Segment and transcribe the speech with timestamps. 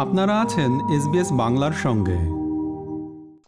[0.00, 2.18] আপনারা আছেন এসবিএস বাংলার সঙ্গে।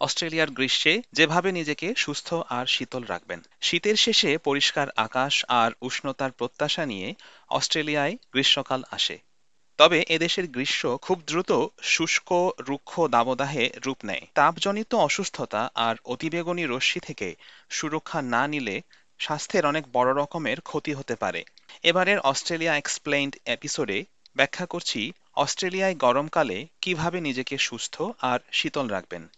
[0.05, 6.87] অস্ট্রেলিয়ার গ্রীষ্মে যেভাবে নিজেকে সুস্থ আর শীতল রাখবেন, শীতের শেষে পরিষ্কার আকাশ আর উষ্ণতার প্রত্যাশা
[6.87, 7.15] নিয়ে
[7.49, 9.19] অস্ট্রেলিয়ায় গ্রীষ্মকাল আসে।
[9.79, 17.01] তবে এদেশের গ্রীষ্ম খুব দ্রুত শুষ্ক, রুক্ষ দাবদাহে রূপ নেয়। তাপজনিত অসুস্থতা আর অতিবেগুনি রশ্মি
[17.01, 17.37] থেকে
[17.71, 18.83] সুরক্ষা না নিলে
[19.19, 21.45] স্বাস্থ্যের অনেক বড় রকমের ক্ষতি হতে পারে।
[21.83, 24.05] এবারের অস্ট্রেলিয়া এক্সপ্লেইনড এপিসোডে
[24.37, 29.29] ব্যাখ্যা করছি অস্ট্রেলিয়ায় গরমকালে কীভাবে নিজেকে সুস্থ আর শীতল রাখবেন।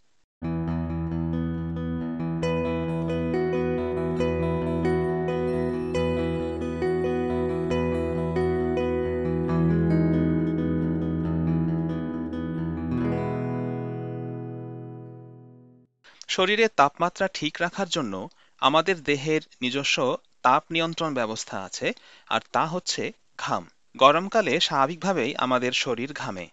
[16.28, 21.92] শরীরের তাপমাত্রা ঠিক রাখার জন্য আমাদের দেহের নিজস্ব তাপ নিয়ন্ত্রণ ব্যবস্থা আছে,
[22.28, 26.46] আর তা হচ্ছে ঘাম। গরমকালে স্বাভাবিকভাবেই আমাদের শরীর ঘামে।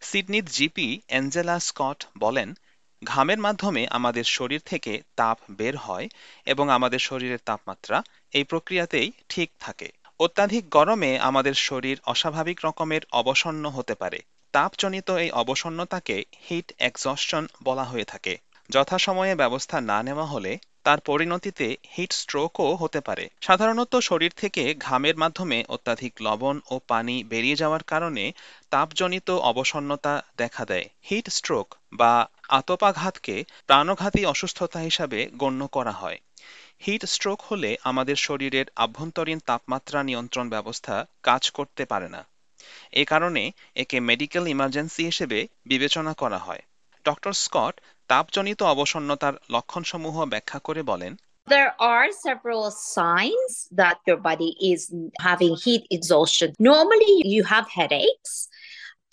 [0.00, 2.54] সিডনির জিপি অ্যাঞ্জেলা স্কট বলেন,
[3.02, 6.08] ঘামের মাধ্যমে আমাদের শরীর থেকে তাপ বের হয়
[6.46, 9.88] এবং আমাদের শরীরের তাপমাত্রা এই প্রক্রিয়াতেই ঠিক থাকে।
[10.20, 14.18] অত্যাধিক গরমে আমাদের শরীর অস্বাভাবিক রকমের অবসন্ন হতে পারে।
[14.52, 18.38] তাপজনিত এই অবসন্নতাকে হিট এক্সস্টন বলা হয়ে থাকে।
[18.70, 25.16] যথাসময়ে ব্যবস্থা না নেওয়া হলে তার পরিণতিতে হিট স্ট্রোকও হতে পারে। সাধারণত শরীর থেকে ঘামের
[25.16, 28.24] মাধ্যমে অত্যাধিক লবণ ও পানি বেরিয়ে যাওয়ার কারণে
[28.70, 36.18] তাপজনিত অবসন্নতা দেখা দেয়। হিট স্ট্রোক বা আতপাঘাতকে প্রাণঘাতী অসুস্থতা হিসাবে গণ্য করা হয়।
[36.80, 42.24] হিট স্ট্রোক হলে আমাদের শরীরের আভ্যন্তরীণ তাপমাত্রা নিয়ন্ত্রণ ব্যবস্থা কাজ করতে পারে না।
[42.92, 43.42] এ কারণে
[43.74, 46.62] একে মেডিকেল ইমার্জেন্সি হিসেবে বিবেচনা করা হয়।
[47.05, 47.75] ডক্টর স্কট
[48.11, 51.13] তাপজনিত অবসন্নতার লক্ষণসমূহ ব্যাখ্যা করে বলেন
[51.47, 54.81] There are several signs that your body is
[55.19, 56.49] having heat exhaustion.
[56.59, 58.33] Normally, you have headaches.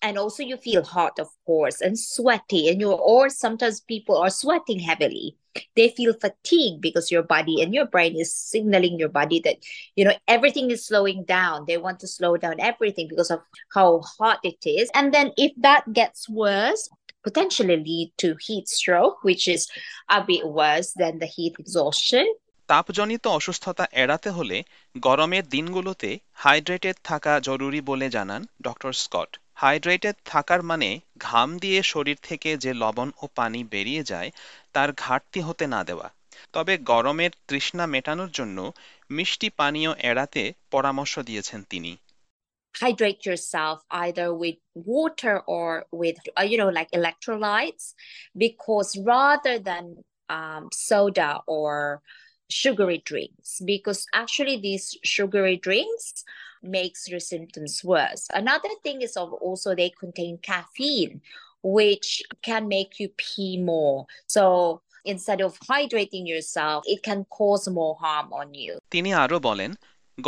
[0.03, 4.29] And also, you feel hot, of course, and sweaty, and you or sometimes people are
[4.43, 5.27] sweating heavily.
[5.75, 9.57] They feel fatigued because your body and your brain is signaling your body that
[9.97, 11.65] you know everything is slowing down.
[11.67, 13.41] They want to slow down everything because of
[13.77, 14.91] how hot it is.
[14.99, 16.91] And then, if that gets worse,
[17.24, 19.62] potentially lead to heat stroke, which is
[20.10, 22.26] a bit worse than the heat exhaustion.
[22.70, 24.64] তাপজনিত অসুস্থতা এড়াতে হলে
[24.98, 32.18] গরমের দিনগুলোতে hydrated থাকা জরুরি বলে জানান doctor Scott. Hydrated থাকার মানে ঘাম দিয়ে শরীর
[32.24, 34.32] থেকে যে লবণ ও পানি বেরিয়ে যায়
[34.74, 36.08] তার ঘাটতি হতে না দেওয়া।
[36.54, 38.72] তবে গরমের তৃষ্ণা মেটানোর জন্য
[39.12, 41.98] মিষ্টি পানীয় এড়াতে পরামর্শ দিয়েছেন তিনি।
[42.81, 47.95] hydrate yourself either with water or with uh, you know like electrolytes
[48.37, 49.97] because rather than
[50.29, 52.03] um, soda or
[52.51, 56.25] sugary drinks because actually these sugary drinks
[56.63, 61.21] makes your symptoms worse another thing is also they contain caffeine
[61.63, 67.97] which can make you pee more so instead of hydrating yourself it can cause more
[68.01, 69.71] harm on you তিনি আরো বলেন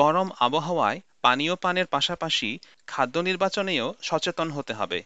[0.00, 2.50] গরম আবহাওয়ায় পানীয় পানের পাশাপাশি
[2.90, 4.98] খাদ্য নির্বাচনেও সচেতন হতে হবে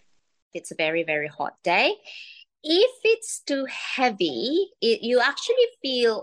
[0.56, 1.88] it's a very very hot day
[2.62, 4.40] if it's too heavy
[4.88, 6.14] it, you actually feel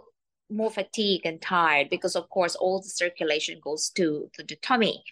[0.59, 5.03] more fatigued and tired because of course all the circulation goes to, to the tummy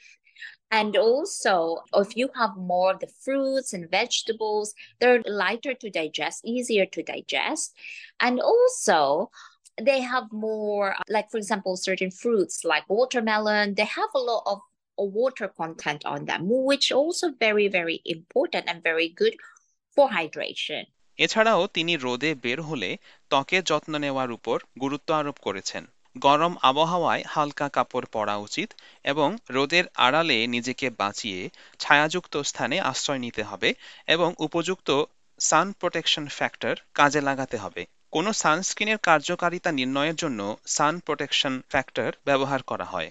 [0.71, 6.43] and also if you have more of the fruits and vegetables they're lighter to digest
[6.43, 7.75] easier to digest
[8.19, 9.29] and also
[9.81, 14.59] they have more like for example certain fruits like watermelon they have a lot of
[14.98, 19.34] water content on them, which also very very important and very good
[19.96, 20.84] for hydration.
[21.16, 22.96] এছাড়াও তিনি রোদে বের হলে
[23.28, 25.86] ত্বকের যত্ন নেওয়ার উপর গুরুত্ব আরোপ করেছেন।
[26.18, 28.72] গরম আবহাওয়ায় হালকা কাপড় পরা উচিত
[29.04, 33.74] এবং রোদের আড়ালে নিজেকে বাঁচিয়ে ছায়াযুক্ত স্থানে আশ্রয় নিতে হবে
[34.06, 35.02] এবং উপযুক্ত
[35.38, 42.62] সান প্রোটেকশন ফ্যাক্টর কাজে লাগাতে হবে। কোনো সানস্ক্রিনের কার্যকারিতা নির্ণয়ের জন্য সান প্রোটেকশন ফ্যাক্টর ব্যবহার
[42.62, 43.10] করা হয়।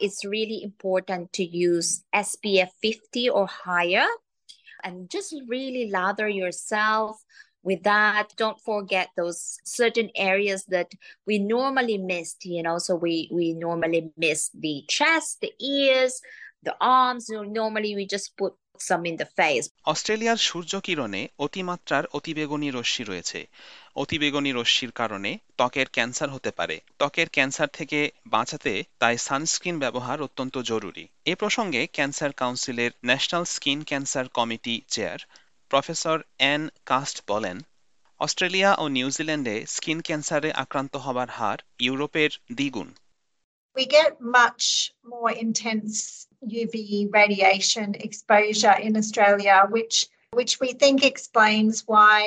[0.00, 4.06] It's really important to use SPF 50 or higher.
[4.84, 7.22] And just really lather yourself
[7.62, 8.28] with that.
[8.36, 10.92] Don't forget those certain areas that
[11.26, 16.20] we normally missed you know so we we normally miss the chest the ears
[16.66, 17.30] the arms.
[17.30, 19.70] Normally we just put some in the face.
[19.84, 23.48] অস্ট্রেলিয়ার সূর্যকিরণে অতিমাত্রার অতিবেগুনি রশ্মি রয়েছে।
[23.96, 30.58] অতিবেগুনি রশ্মির কারণে ত্বকের cancer হতে পারে। ত্বকের ক্যান্সার থেকে বাঁচাতে তাই সানস্ক্রিন ব্যবহার অত্যন্ত
[30.58, 35.18] জরুরি। এ প্রসঙ্গে ক্যান্সার কাউন্সিলের national skin cancer committee chair
[35.68, 37.60] professor Anne Cust বলেন
[38.18, 42.94] অস্ট্রেলিয়া ও নিউজিল্যান্ডে স্কিন ক্যান্সারে আক্রান্ত হবার হার ইউরোপের দ্বিগুণ।
[43.76, 46.26] We get much more intense
[46.59, 46.75] UV
[47.13, 49.95] radiation exposure in Australia, which
[50.33, 52.17] which we think explains why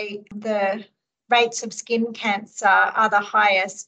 [0.47, 0.63] the
[1.31, 3.87] rates of skin cancer are the highest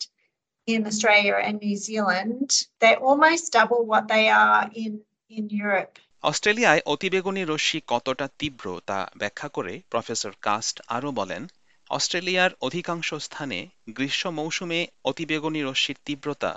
[0.68, 2.48] in Australia and New Zealand.
[2.80, 4.92] They're almost double what they are in,
[5.30, 5.94] in Europe.
[6.22, 11.42] অস্ট্রেলিয়ায় অতিবেগুনি রশ্মি কতটা তীব্র তা ব্যাখ্যা করে professor caste আরও বলেন
[11.90, 13.58] অস্ট্রেলিয়ার অধিকাংশ স্থানে
[13.88, 16.52] গ্রীষ্ম মৌসুমে অতিবেগুনি রশ্মির তীব্রতা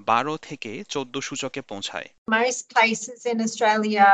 [0.00, 4.08] বারো থেকে চোদ্দ সূচকে পৌঁছায় Most places in Australia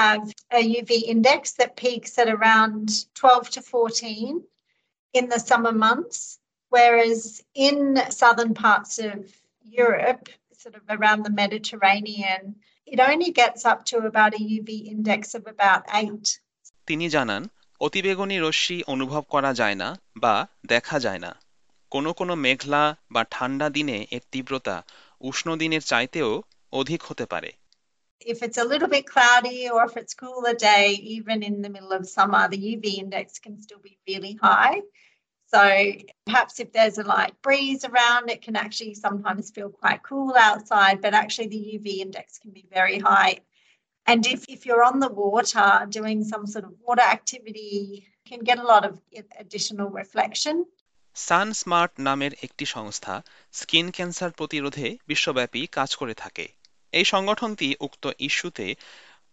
[0.00, 2.84] have a UV index that peaks at around
[3.14, 4.44] 12 to 14
[5.14, 6.18] in the summer months,
[6.72, 7.20] whereas
[7.66, 7.76] in
[8.10, 9.18] southern parts of
[9.82, 12.42] Europe, sort of around the Mediterranean,
[12.86, 16.26] it only gets up to about a UV index of about eight.
[16.86, 17.42] তিনি জানান
[17.80, 20.34] অতিবেগুনি রশ্মি অনুভব করা যায় না বা
[20.66, 21.32] দেখা যায় না
[21.92, 22.82] কোনো কোনো মেঘলা
[23.14, 24.76] বা ঠান্ডা দিনে এর তীব্রতা
[25.28, 26.30] উষ্ণ দিনের চাইতেও
[26.80, 27.50] অধিক হতে পারে
[28.32, 31.92] If it's a little bit cloudy or if it's cooler day, even in the middle
[31.98, 34.76] of summer, the UV index can still be really high.
[35.52, 35.62] So
[36.26, 41.00] perhaps if there's a light breeze around, it can actually sometimes feel quite cool outside,
[41.00, 43.34] but actually the UV index can be very high.
[44.06, 48.40] And if, if you're on the water doing some sort of water activity, you can
[48.40, 49.00] get a lot of
[49.38, 50.64] additional reflection.
[51.53, 53.21] SunSmart নামের একটি সংস্থা
[53.53, 56.45] skin cancer প্রতিরোধে বিশ্বব্যাপী কাজ করে থাকে।
[56.93, 58.67] এই সংগঠনটি উক্ত ইস্যুতে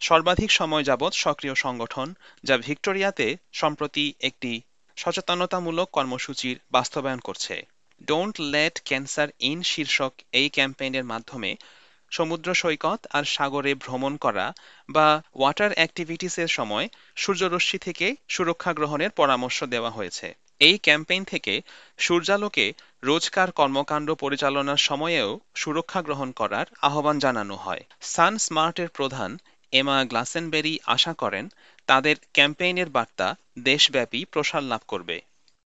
[0.01, 2.09] সর্বাধিক সময় যাবৎ সক্রিয় সংগঠন,
[2.45, 4.53] যা ভিক্টোরিয়াতে সম্প্রতি একটি
[4.97, 7.55] সচেতনতামূলক কর্মসূচির বাস্তবায়ন করছে।
[8.01, 11.51] ডোন্ট লেট ক্যান্সার ইন শীর্ষক এই ক্যাম্পেইনের মাধ্যমে
[12.11, 14.47] সমুদ্র সৈকত আর সাগরে ভ্রমণ করা
[14.89, 20.29] বা ওয়াটার অ্যাক্টিভিটিসের সময় সূর্যরশ্মি থেকে সুরক্ষা গ্রহণের পরামর্শ দেওয়া হয়েছে।
[20.61, 21.55] এই ক্যাম্পেইন থেকে
[21.99, 22.67] সূর্যালোকে
[23.03, 29.31] রোজকার কর্মকাণ্ড পরিচালনার সময়েও সুরক্ষা গ্রহণ করার আহ্বান জানানো হয় সান স্মার্টের প্রধান
[29.73, 31.45] এমা গ্লাসেনবেরি আশা করেন
[31.87, 33.29] তাদের ক্যাম্পেইনের বার্তা
[33.63, 35.19] দেশব্যাপী প্রসার লাভ করবে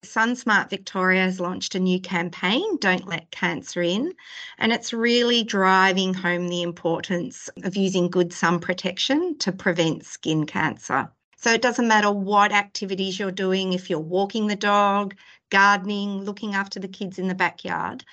[0.03, 4.15] SunSmart Victoria has launched a new campaign, Don't Let Cancer In,
[4.59, 10.47] and it's really driving home the importance of using good sun protection to prevent skin
[10.47, 11.01] cancer.
[11.38, 15.16] So it doesn't matter what activities you're doing, if you're walking the dog,
[15.52, 18.04] gardening, looking after the kids in the backyard,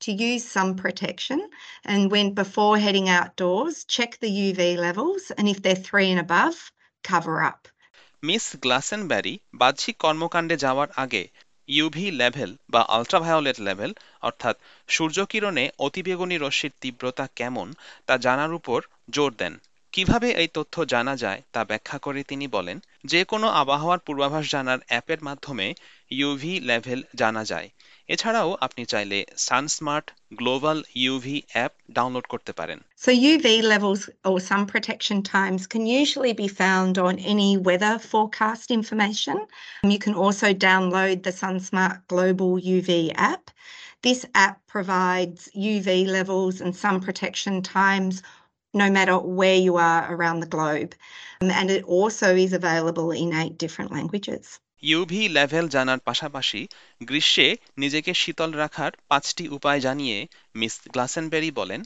[0.00, 1.48] to use sun protection.
[1.84, 6.56] And when before heading outdoors, check the UV levels, and if they're three and above,
[7.04, 7.60] cover up.
[8.22, 11.22] Miss গ্লাসেনব্যারি বাহ্যিক কর্মকাণ্ডে যাওয়ার আগে
[11.68, 13.90] UV level বা ultraviolet level
[14.22, 14.56] অর্থাৎ
[14.88, 17.68] সূর্যকিরণে অতিবেগুনি রশ্মির তীব্রতা কেমন
[18.06, 18.78] তা জানার উপর
[19.08, 19.54] জোর দেন
[19.95, 24.79] কীভাবে এই তথ্য জানা যায় তা ব্যাখ্যা করে তিনি বলেন যে কোনো আবহাওয়ার পূর্বাভাস জানার
[24.87, 25.67] অ্যাপের মাধ্যমে
[26.11, 27.69] ইউভি লেভেল জানা যায়
[28.09, 29.19] এছাড়াও আপনি চাইলে
[29.49, 35.83] SunSmart global UV app download করতে পারেন So UV levels or sun protection times can
[36.01, 39.35] usually be found on any weather forecast information.
[39.93, 42.89] You can also download the SunSmart Global UV
[43.31, 43.43] app.
[44.05, 45.39] This app provides
[45.71, 48.15] UV levels and sun protection times
[48.75, 50.91] no matter where you are around the globe.
[51.41, 54.45] Um, and it also is available in eight different languages.
[54.83, 56.61] UV level জানার পাশাপাশি
[57.01, 60.17] গ্রীষ্মে নিজেকে শীতল রাখার পাঁচটি উপায় জানিয়ে
[60.55, 61.81] miss গ্লাসেনবেরি বলেন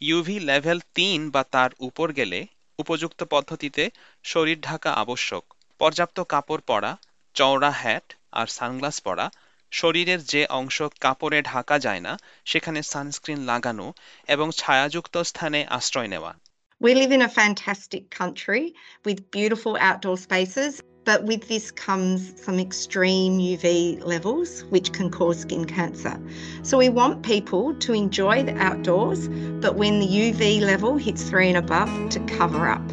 [0.00, 2.40] ইউভি লেভেল তিন বা তার উপর গেলে
[2.78, 3.84] উপযুক্ত পদ্ধতিতে
[4.24, 5.44] শরীর ঢাকা আবশ্যক
[5.80, 6.92] পর্যাপ্ত কাপড় পরা
[7.36, 9.26] চওড়া হ্যাট আর সানগ্লাস পরা
[9.73, 12.13] শরীরের যে অংশ কাপড়ে ঢাকা যায় না
[12.45, 13.87] সেখানে সানস্ক্রিন লাগানো
[14.27, 16.33] এবং ছায়াযুক্ত স্থানে আশ্রয় নেওয়া
[16.81, 18.63] We live in a fantastic country
[19.03, 23.65] with beautiful outdoor spaces, but with this comes some extreme UV
[24.05, 26.15] levels which can cause skin cancer.
[26.61, 29.27] So we want people to enjoy the outdoors,
[29.63, 32.87] but when the UV level hits three and above, to cover up.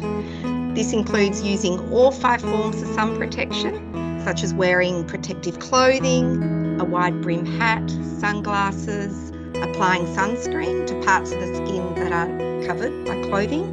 [0.75, 3.73] This includes using all five forms of sun protection,
[4.25, 9.14] such as wearing protective clothing, a wide brim hat, sunglasses,
[9.56, 13.66] applying sunscreen to parts of the skin that aren't covered by clothing,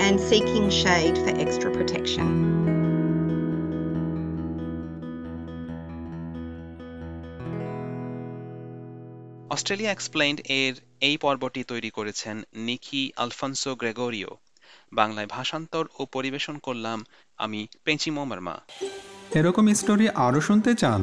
[0.00, 2.28] and seeking shade for extra protection.
[9.50, 14.30] Australia explained এর এই পর্বটি তৈরি করেছেন নিকি Alfonso গ্রেগোরিও
[14.92, 16.98] বাংলায় ভাষান্তর ও পরিবেশন করলাম
[17.38, 18.54] আমি পেঁচি মোমার্মা
[19.38, 21.02] এরকম স্টোরি আরও শুনতে চান